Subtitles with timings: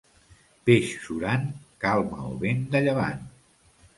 [0.69, 1.43] Peix surant:
[1.85, 3.23] calma o vent de llevant.